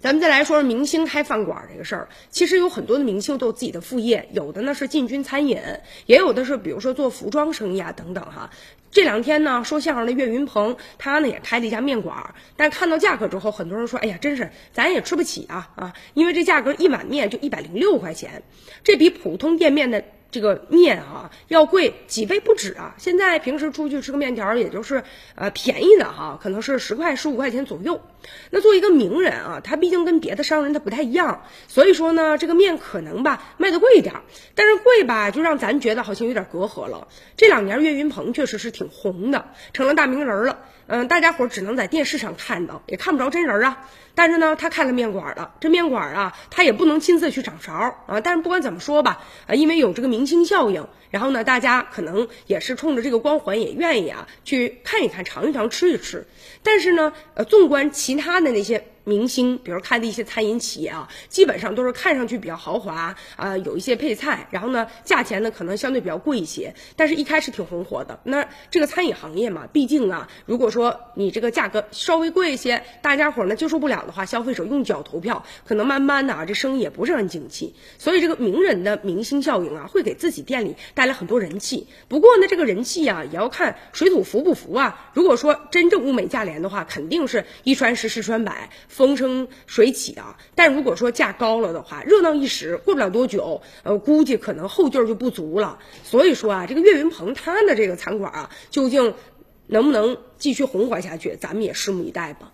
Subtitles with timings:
[0.00, 5.60] 咱们再来说说明星开饭馆这个事儿，其实有很多的明星都有自己的副业，有的呢是进军餐饮，
[6.06, 8.50] 也有的是比如说做服装生意啊等等哈。
[8.90, 18.42] 这两天呢，说相声的岳云鹏，他呢也开了一家面馆，但看到价格之后，很多人说，哎呀，真是咱也吃不起啊啊，因为这价格一碗面就一百零六块钱，
[18.84, 20.04] 这比普通店面的。
[20.30, 22.94] 这个面啊要贵几倍不止啊！
[22.98, 25.02] 现在平时出去吃个面条，也就是
[25.34, 28.02] 呃便宜的哈，可能是十块十五块钱左右。
[28.50, 34.14] 那作为一个名人啊，他毕竟跟别的商人他不太一样，所以说呢，这个面可能吧卖的贵一点，
[34.54, 37.08] 但是贵吧就让咱觉得好像有点隔阂了。
[37.36, 40.58] 这两年岳云鹏确实是挺红的，成了大名人了。
[40.90, 43.86] 嗯，大家伙只能在电视上看到，也看不着真人啊。
[44.14, 47.72] 但是呢，他开了面馆了，这面馆啊，他也不能亲自去掌勺
[48.06, 48.20] 啊。
[48.22, 56.26] 但是不管怎么说吧，啊，因为有这个名明星效应，然后呢，大家可能也是冲着这个光环，也愿意啊去看一看、尝一尝、吃一吃。
[56.64, 58.84] 但是呢，呃，纵观其他的那些。
[59.08, 68.20] 明星，比如开的一些餐饮企业啊，基本上都是看上去比较豪华啊，有一些配菜，然后呢，价钱呢可能相对比较贵一些，但是一开始挺红火的。
[68.24, 77.74] 那这个餐饮行业嘛，毕竟啊，如果说你这个价格稍微贵一些，大家伙呢接受不了的话，消费者用脚投票，可能慢慢的啊，这生意也不是很景气。
[77.96, 81.86] 所以这个名人的明星效应啊，会给自己店里带来很多人气。
[82.08, 85.10] 不过呢，这个人气啊，也要看水土服不服啊。
[85.14, 88.68] 如果说真正物美价廉的话，肯定是一传十，十传百。
[88.98, 90.36] 风生水起啊！
[90.56, 95.78] 但如果说价高了的话，热闹一时，过不了多久，呃，估计可能后劲儿就不足了。
[96.02, 99.14] 所以说啊，这个岳云鹏他的这个餐馆啊，究竟
[99.68, 102.52] 能不能继续红火下去，咱们也拭目以待吧。